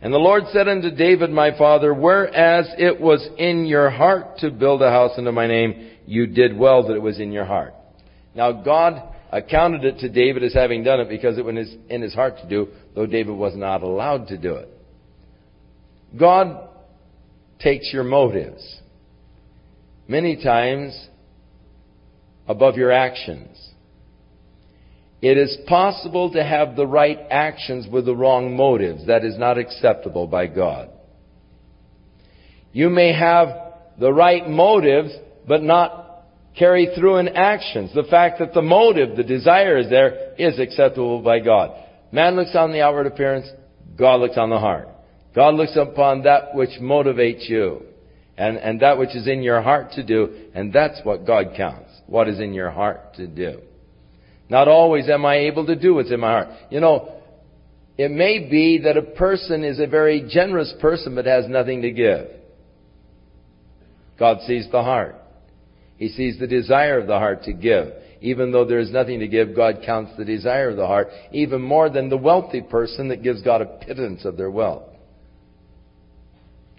[0.01, 4.51] And the Lord said unto David my father, Whereas it was in your heart to
[4.51, 7.73] build a house unto my name, you did well that it was in your heart.
[8.35, 12.13] Now God accounted it to David as having done it because it was in his
[12.13, 14.69] heart to do, though David was not allowed to do it.
[16.19, 16.67] God
[17.59, 18.81] takes your motives
[20.07, 21.07] many times
[22.47, 23.57] above your actions.
[25.21, 29.05] It is possible to have the right actions with the wrong motives.
[29.05, 30.89] That is not acceptable by God.
[32.73, 33.49] You may have
[33.99, 35.13] the right motives,
[35.47, 36.00] but not
[36.57, 37.91] carry through in actions.
[37.93, 41.71] The fact that the motive, the desire is there, is acceptable by God.
[42.11, 43.47] Man looks on the outward appearance,
[43.97, 44.89] God looks on the heart.
[45.33, 47.83] God looks upon that which motivates you
[48.37, 51.89] and, and that which is in your heart to do, and that's what God counts.
[52.07, 53.61] What is in your heart to do.
[54.49, 56.47] Not always am I able to do what's in my heart.
[56.69, 57.13] You know,
[57.97, 61.91] it may be that a person is a very generous person but has nothing to
[61.91, 62.27] give.
[64.19, 65.15] God sees the heart.
[66.01, 67.89] He sees the desire of the heart to give.
[68.21, 71.61] Even though there is nothing to give, God counts the desire of the heart even
[71.61, 74.89] more than the wealthy person that gives God a pittance of their wealth.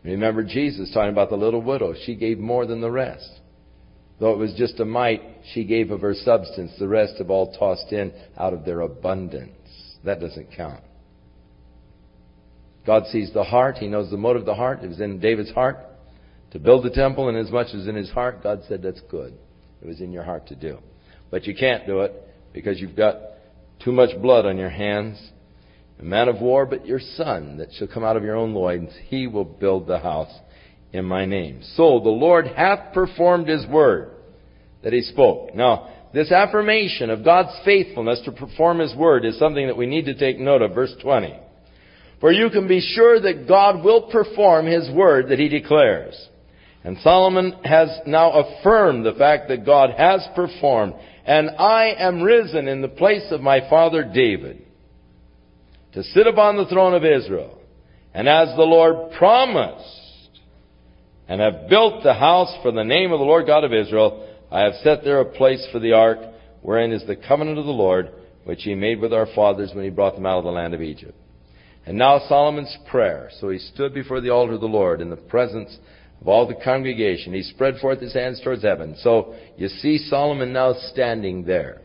[0.03, 1.95] Remember Jesus talking about the little widow.
[2.05, 3.31] She gave more than the rest.
[4.19, 5.23] Though it was just a mite,
[5.55, 6.73] she gave of her substance.
[6.81, 9.53] The rest have all tossed in out of their abundance.
[10.05, 10.83] That doesn't count.
[12.85, 13.77] God sees the heart.
[13.77, 14.83] He knows the motive of the heart.
[14.83, 15.77] It was in David's heart
[16.53, 19.35] to build the temple, and as much as in his heart, God said, That's good.
[19.81, 20.79] It was in your heart to do.
[21.31, 22.13] But you can't do it
[22.53, 23.17] because you've got
[23.83, 25.19] too much blood on your hands.
[25.99, 28.93] A man of war, but your son that shall come out of your own loins,
[29.07, 30.33] he will build the house
[30.93, 31.63] in my name.
[31.75, 34.11] So the Lord hath performed his word
[34.83, 35.55] that he spoke.
[35.55, 40.05] Now, this affirmation of God's faithfulness to perform his word is something that we need
[40.05, 40.75] to take note of.
[40.75, 41.39] Verse 20.
[42.21, 46.29] For you can be sure that God will perform his word that he declares.
[46.85, 52.67] And Solomon has now affirmed the fact that God has performed, and I am risen
[52.67, 54.65] in the place of my father David
[55.95, 57.59] to sit upon the throne of Israel.
[58.15, 60.01] And as the Lord promised,
[61.29, 64.63] and have built the house for the name of the Lord God of Israel, I
[64.63, 66.19] have set there a place for the ark,
[66.63, 68.11] wherein is the covenant of the Lord,
[68.45, 70.83] which he made with our fathers when he brought them out of the land of
[70.83, 71.15] Egypt.
[71.87, 73.31] And now Solomon's prayer.
[73.41, 75.77] So he stood before the altar of the Lord in the presence
[76.23, 77.33] of all the congregation.
[77.33, 78.95] He spread forth his hands towards heaven.
[79.01, 81.81] So you see Solomon now standing there.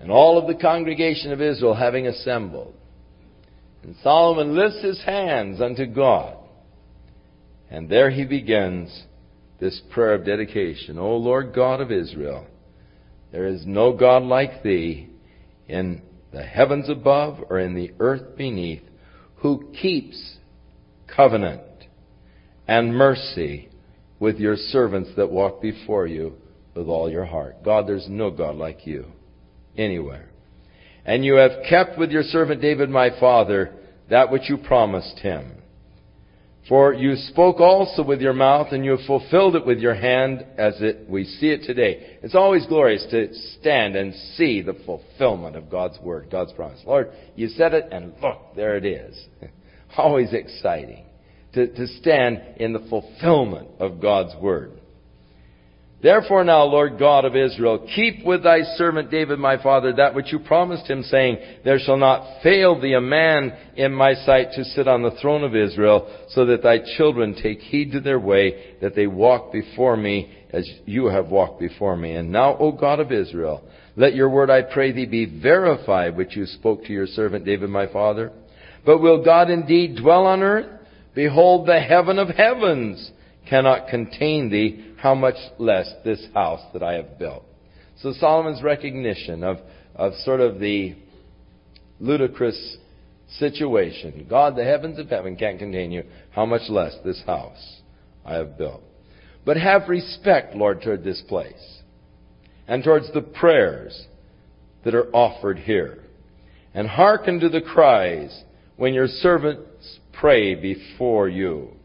[0.00, 2.74] And all of the congregation of Israel having assembled.
[3.84, 6.36] And Solomon lifts his hands unto God.
[7.70, 9.04] And there he begins
[9.60, 10.98] this prayer of dedication.
[10.98, 12.48] O Lord God of Israel,
[13.30, 15.08] there is no God like thee
[15.68, 16.02] in
[16.32, 18.82] the heavens above or in the earth beneath
[19.42, 20.38] who keeps
[21.14, 21.60] covenant
[22.66, 23.68] and mercy
[24.18, 26.32] with your servants that walk before you
[26.74, 27.62] with all your heart.
[27.64, 29.06] God, there's no God like you
[29.76, 30.30] anywhere.
[31.04, 33.72] And you have kept with your servant David my father
[34.08, 35.61] that which you promised him.
[36.68, 40.46] For you spoke also with your mouth, and you have fulfilled it with your hand,
[40.56, 42.18] as it, we see it today.
[42.22, 46.80] It's always glorious to stand and see the fulfillment of God's word, God's promise.
[46.86, 49.26] Lord, you said it, and look, there it is.
[49.96, 51.04] always exciting
[51.54, 54.80] to, to stand in the fulfillment of God's word.
[56.02, 60.32] Therefore now, Lord God of Israel, keep with thy servant David my father that which
[60.32, 64.64] you promised him, saying, There shall not fail thee a man in my sight to
[64.64, 68.74] sit on the throne of Israel, so that thy children take heed to their way,
[68.80, 72.16] that they walk before me as you have walked before me.
[72.16, 73.62] And now, O God of Israel,
[73.94, 77.70] let your word, I pray thee, be verified, which you spoke to your servant David
[77.70, 78.32] my father.
[78.84, 80.80] But will God indeed dwell on earth?
[81.14, 83.12] Behold, the heaven of heavens
[83.48, 87.44] cannot contain thee how much less this house that I have built.
[88.00, 89.58] So Solomon's recognition of,
[89.94, 90.96] of sort of the
[92.00, 92.76] ludicrous
[93.38, 94.26] situation.
[94.28, 96.04] God, the heavens of heaven can't contain you.
[96.30, 97.80] How much less this house
[98.24, 98.82] I have built.
[99.44, 101.80] But have respect, Lord, toward this place
[102.68, 104.06] and towards the prayers
[104.84, 105.98] that are offered here.
[106.74, 108.42] And hearken to the cries
[108.76, 111.76] when your servants pray before you.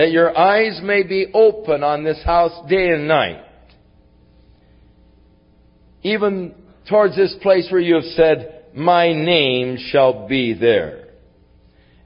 [0.00, 3.44] That your eyes may be open on this house day and night.
[6.02, 6.54] Even
[6.88, 11.08] towards this place where you have said, my name shall be there.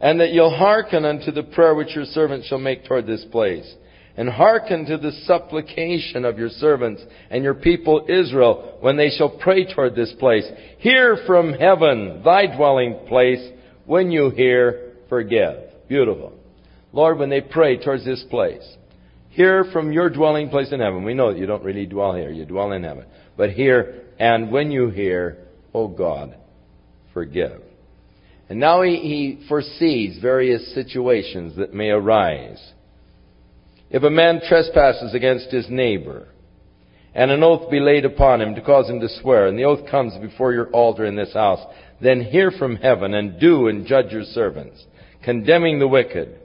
[0.00, 3.72] And that you'll hearken unto the prayer which your servant shall make toward this place.
[4.16, 9.38] And hearken to the supplication of your servants and your people Israel when they shall
[9.38, 10.50] pray toward this place.
[10.78, 13.52] Hear from heaven, thy dwelling place.
[13.86, 15.86] When you hear, forgive.
[15.86, 16.32] Beautiful.
[16.94, 18.62] Lord, when they pray towards this place,
[19.30, 21.02] hear from your dwelling place in heaven.
[21.02, 23.06] We know that you don't really dwell here, you dwell in heaven.
[23.36, 25.38] But hear, and when you hear,
[25.74, 26.36] O God,
[27.12, 27.60] forgive.
[28.48, 32.62] And now he, he foresees various situations that may arise.
[33.90, 36.28] If a man trespasses against his neighbor,
[37.12, 39.90] and an oath be laid upon him to cause him to swear, and the oath
[39.90, 41.60] comes before your altar in this house,
[42.00, 44.84] then hear from heaven and do and judge your servants,
[45.24, 46.38] condemning the wicked,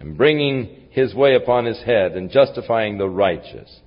[0.00, 3.80] and bringing his way upon his head, and justifying the righteous.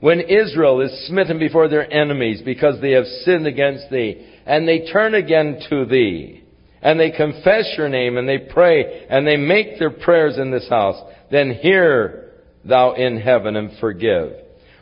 [0.00, 4.86] When Israel is smitten before their enemies because they have sinned against thee, and they
[4.90, 6.42] turn again to thee,
[6.82, 10.68] and they confess your name, and they pray, and they make their prayers in this
[10.68, 10.96] house,
[11.30, 12.32] then hear
[12.64, 14.32] thou in heaven and forgive.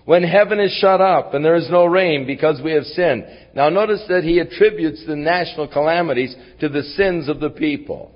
[0.05, 3.25] When heaven is shut up and there is no rain because we have sinned.
[3.55, 8.14] Now notice that he attributes the national calamities to the sins of the people.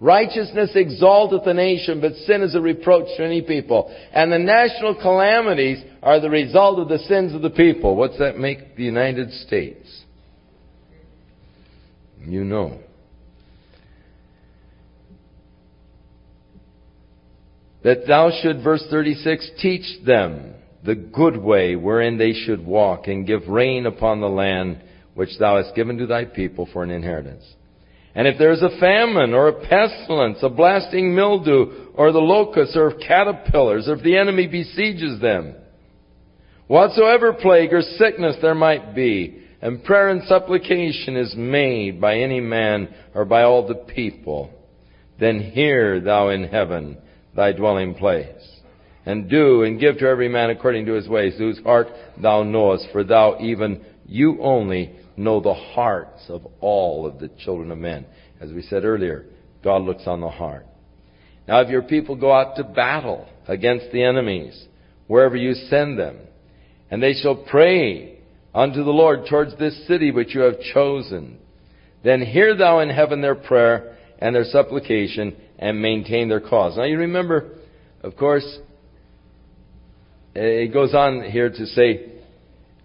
[0.00, 3.94] Righteousness exalteth a nation, but sin is a reproach to any people.
[4.12, 7.96] And the national calamities are the result of the sins of the people.
[7.96, 10.02] What's that make the United States?
[12.20, 12.80] You know.
[17.84, 23.26] that thou should, verse 36, teach them the good way wherein they should walk, and
[23.26, 24.82] give rain upon the land
[25.14, 27.44] which thou hast given to thy people for an inheritance.
[28.14, 32.76] And if there is a famine, or a pestilence, a blasting mildew, or the locusts,
[32.76, 35.54] or caterpillars, or if the enemy besieges them,
[36.68, 42.38] whatsoever plague or sickness there might be, and prayer and supplication is made by any
[42.38, 44.50] man or by all the people,
[45.18, 46.98] then hear thou in heaven
[47.34, 48.26] thy dwelling place.
[49.06, 51.88] And do and give to every man according to his ways, whose heart
[52.22, 57.70] thou knowest, for thou even, you only, know the hearts of all of the children
[57.70, 58.06] of men.
[58.40, 59.26] As we said earlier,
[59.62, 60.66] God looks on the heart.
[61.46, 64.66] Now if your people go out to battle against the enemies,
[65.06, 66.18] wherever you send them,
[66.90, 68.18] and they shall pray
[68.54, 71.38] unto the Lord towards this city which you have chosen,
[72.02, 76.76] then hear thou in heaven their prayer and their supplication, and maintain their cause.
[76.76, 77.50] Now you remember,
[78.02, 78.58] of course,
[80.34, 82.13] it goes on here to say,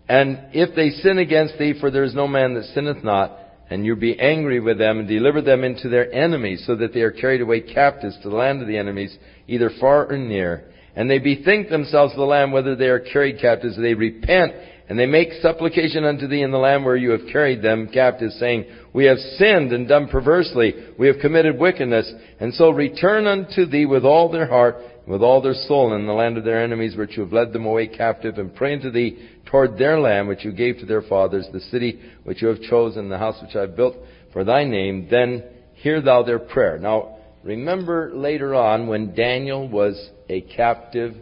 [0.09, 3.37] and if they sin against thee, for there is no man that sinneth not,
[3.69, 7.01] and you be angry with them and deliver them into their enemies, so that they
[7.01, 9.15] are carried away captives to the land of the enemies,
[9.47, 13.39] either far or near, and they bethink themselves of the land whether they are carried
[13.39, 14.53] captives, they repent
[14.89, 18.35] and they make supplication unto thee in the land where you have carried them captives,
[18.39, 20.73] saying, We have sinned and done perversely.
[20.97, 22.11] We have committed wickedness.
[22.39, 26.13] And so return unto thee with all their heart, with all their soul in the
[26.13, 29.29] land of their enemies, which you have led them away captive, and pray unto thee
[29.49, 33.09] toward their land, which you gave to their fathers, the city which you have chosen,
[33.09, 33.95] the house which I have built
[34.31, 35.07] for thy name.
[35.09, 35.43] Then
[35.73, 36.77] hear thou their prayer.
[36.77, 41.15] Now, remember later on when Daniel was a captive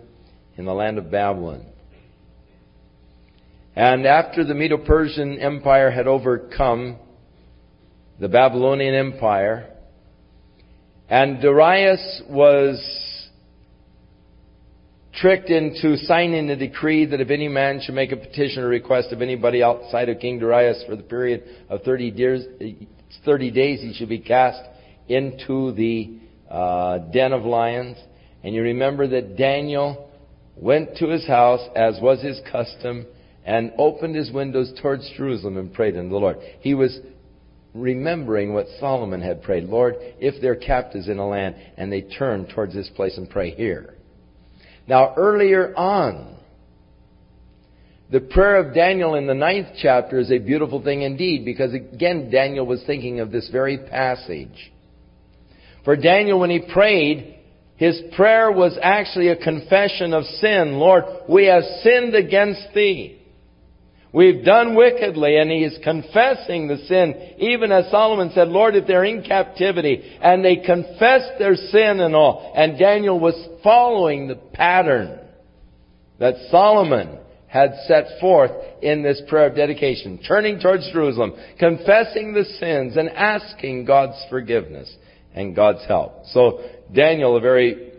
[0.57, 1.65] in the land of Babylon.
[3.75, 6.97] And after the Medo-Persian Empire had overcome
[8.19, 9.69] the Babylonian Empire,
[11.07, 13.06] and Darius was
[15.17, 19.11] tricked into signing a decree that if any man should make a petition or request
[19.11, 22.45] of anybody outside of King Darius for the period of 30 years,
[23.25, 24.61] 30 days, he should be cast
[25.07, 27.97] into the uh, den of lions.
[28.43, 30.09] And you remember that Daniel
[30.55, 33.05] went to his house, as was his custom,
[33.43, 36.37] and opened his windows towards Jerusalem and prayed unto the Lord.
[36.59, 36.99] He was
[37.73, 39.63] remembering what Solomon had prayed.
[39.63, 43.49] Lord, if they're captives in a land and they turn towards this place and pray
[43.51, 43.96] here.
[44.87, 46.37] Now earlier on,
[48.09, 52.31] the prayer of Daniel in the ninth chapter is a beautiful thing indeed because again
[52.31, 54.71] Daniel was thinking of this very passage.
[55.83, 57.37] For Daniel when he prayed,
[57.75, 60.73] his prayer was actually a confession of sin.
[60.73, 63.16] Lord, we have sinned against thee.
[64.13, 68.87] We've done wickedly, and he is confessing the sin, even as Solomon said, Lord, if
[68.87, 74.35] they're in captivity, and they confessed their sin and all, and Daniel was following the
[74.35, 75.19] pattern
[76.19, 78.51] that Solomon had set forth
[78.81, 84.93] in this prayer of dedication, turning towards Jerusalem, confessing the sins, and asking God's forgiveness
[85.33, 86.25] and God's help.
[86.31, 86.61] So,
[86.93, 87.91] Daniel, a very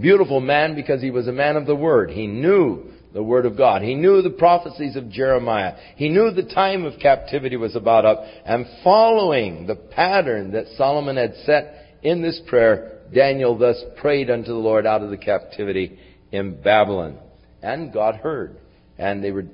[0.00, 2.10] beautiful man because he was a man of the Word.
[2.10, 3.82] He knew the Word of God.
[3.82, 5.76] He knew the prophecies of Jeremiah.
[5.96, 8.22] He knew the time of captivity was about up.
[8.44, 14.48] And following the pattern that Solomon had set in this prayer, Daniel thus prayed unto
[14.48, 15.98] the Lord out of the captivity
[16.32, 17.18] in Babylon.
[17.62, 18.56] And God heard.
[18.98, 19.46] And they were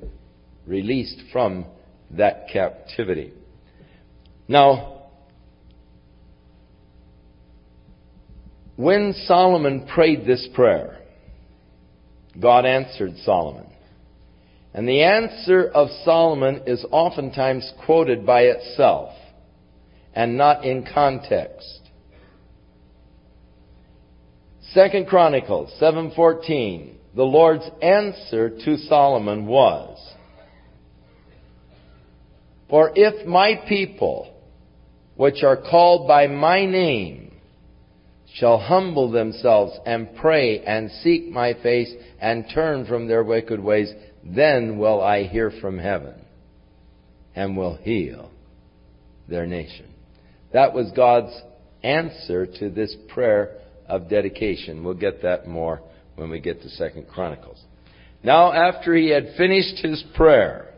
[0.67, 1.67] released from
[2.13, 3.33] that captivity.
[4.49, 5.03] Now,
[8.77, 10.99] when Solomon prayed this prayer,
[12.39, 13.67] God answered Solomon.
[14.75, 19.15] And the answer of Solomon is oftentimes quoted by itself
[20.15, 21.81] and not in context.
[24.73, 29.99] Second Chronicles 7:14 The Lord's answer to Solomon was
[32.71, 34.33] For if my people
[35.15, 37.22] which are called by my name
[38.35, 43.93] shall humble themselves and pray and seek my face and turn from their wicked ways,
[44.25, 46.15] then will I hear from heaven
[47.35, 48.31] and will heal
[49.29, 49.87] their nation.
[50.53, 51.33] That was God's
[51.83, 53.57] answer to this prayer
[53.87, 54.85] of dedication.
[54.85, 55.81] We'll get that more
[56.17, 57.61] when we get to Second Chronicles.
[58.23, 60.73] Now, after he had finished his prayer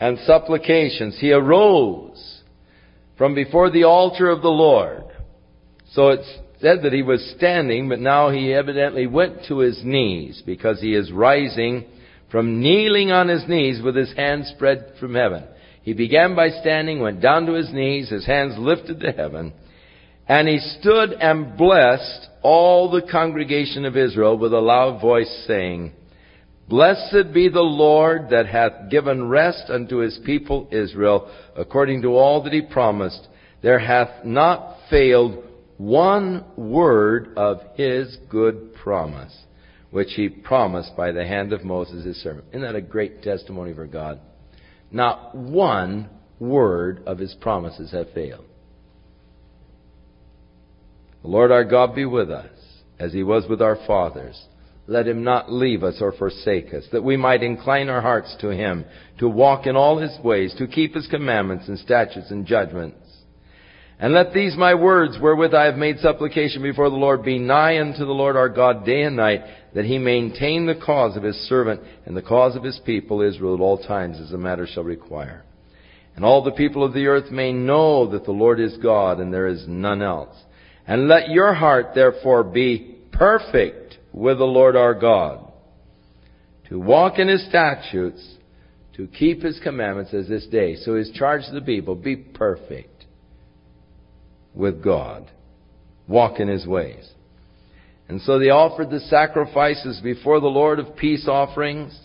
[0.00, 2.42] and supplications, he arose
[3.16, 5.04] from before the altar of the Lord
[5.92, 6.20] so it
[6.60, 10.94] said that he was standing, but now he evidently went to his knees because he
[10.94, 11.84] is rising
[12.30, 15.44] from kneeling on his knees with his hands spread from heaven.
[15.82, 19.52] He began by standing, went down to his knees, his hands lifted to heaven,
[20.28, 25.92] and he stood and blessed all the congregation of Israel with a loud voice saying,
[26.68, 32.42] Blessed be the Lord that hath given rest unto his people Israel, according to all
[32.42, 33.28] that he promised.
[33.62, 35.44] There hath not failed
[35.78, 39.36] one word of his good promise,
[39.90, 42.46] which he promised by the hand of Moses his servant.
[42.50, 44.20] Isn't that a great testimony for God?
[44.90, 46.08] Not one
[46.38, 48.44] word of his promises have failed.
[51.22, 52.50] The Lord our God be with us,
[52.98, 54.40] as he was with our fathers.
[54.86, 58.50] Let him not leave us or forsake us, that we might incline our hearts to
[58.50, 58.84] him,
[59.18, 63.05] to walk in all his ways, to keep his commandments and statutes and judgments
[63.98, 67.80] and let these my words, wherewith I have made supplication before the Lord, be nigh
[67.80, 69.42] unto the Lord our God day and night,
[69.74, 73.54] that he maintain the cause of his servant and the cause of his people Israel
[73.54, 75.44] at all times, as the matter shall require.
[76.14, 79.32] And all the people of the earth may know that the Lord is God, and
[79.32, 80.36] there is none else.
[80.86, 85.52] And let your heart therefore be perfect with the Lord our God,
[86.68, 88.36] to walk in his statutes,
[88.96, 90.76] to keep his commandments as this day.
[90.76, 92.95] So his charge to the people, be perfect
[94.56, 95.30] with God.
[96.08, 97.08] Walk in His ways.
[98.08, 101.98] And so they offered the sacrifices before the Lord of peace offerings.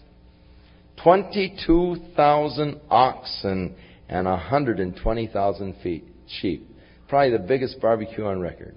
[1.03, 3.75] 22,000 oxen
[4.09, 6.67] and 120,000 feet, sheep.
[7.07, 8.75] Probably the biggest barbecue on record.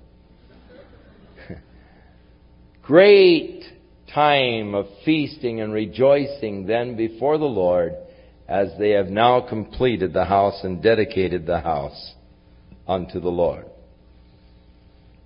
[2.82, 3.64] Great
[4.14, 7.94] time of feasting and rejoicing then before the Lord
[8.48, 12.14] as they have now completed the house and dedicated the house
[12.86, 13.66] unto the Lord.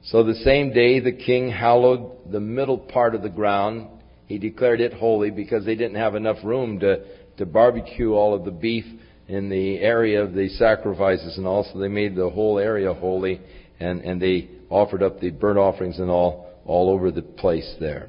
[0.04, 3.88] So the same day the king hallowed the middle part of the ground.
[4.26, 7.04] He declared it holy because they didn't have enough room to,
[7.36, 8.84] to barbecue all of the beef
[9.26, 13.40] in the area of the sacrifices and also they made the whole area holy
[13.78, 18.08] and, and they offered up the burnt offerings and all, all over the place there.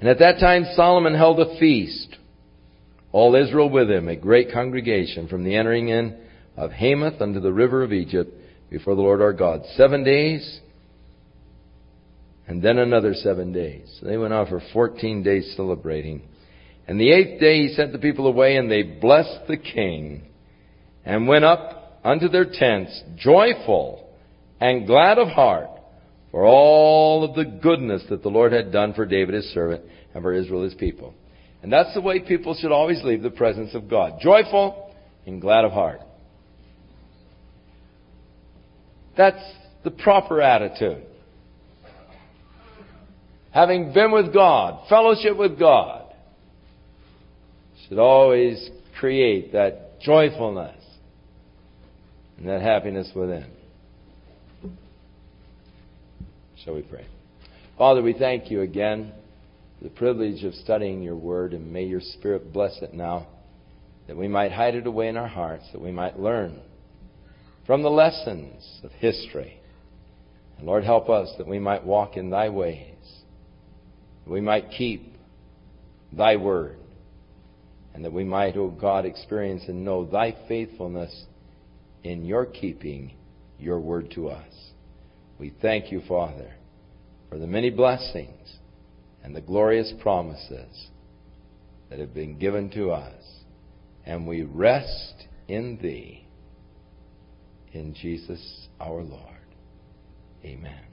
[0.00, 2.16] And at that time Solomon held a feast,
[3.12, 6.18] all Israel with him, a great congregation from the entering in
[6.56, 8.32] of Hamath unto the river of Egypt
[8.70, 9.62] before the Lord our God.
[9.76, 10.60] Seven days,
[12.46, 13.98] and then another seven days.
[14.00, 16.22] So they went out for 14 days celebrating.
[16.86, 20.22] And the eighth day he sent the people away, and they blessed the king,
[21.04, 24.08] and went up unto their tents, joyful
[24.60, 25.68] and glad of heart,
[26.30, 29.82] for all of the goodness that the Lord had done for David his servant,
[30.14, 31.14] and for Israel his people.
[31.62, 34.20] And that's the way people should always leave the presence of God.
[34.20, 34.94] Joyful
[35.26, 36.00] and glad of heart.
[39.16, 39.42] That's
[39.84, 41.04] the proper attitude.
[43.52, 46.12] Having been with God, fellowship with God,
[47.88, 50.76] should always create that joyfulness
[52.36, 53.46] and that happiness within.
[56.62, 57.06] Shall we pray?
[57.78, 59.12] Father, we thank you again
[59.78, 63.26] for the privilege of studying your word, and may your Spirit bless it now,
[64.06, 66.60] that we might hide it away in our hearts, that we might learn
[67.66, 69.60] from the lessons of history
[70.58, 72.94] And Lord, help us that we might walk in thy ways.
[74.24, 75.14] That we might keep
[76.12, 76.78] thy word.
[77.94, 81.24] And that we might, O oh God, experience and know thy faithfulness
[82.04, 83.14] in your keeping
[83.58, 84.52] your word to us.
[85.38, 86.52] We thank you, Father,
[87.28, 88.56] for the many blessings
[89.22, 90.88] and the glorious promises
[91.90, 93.22] that have been given to us.
[94.04, 96.25] And we rest in thee.
[97.76, 99.20] In Jesus our Lord.
[100.42, 100.85] Amen.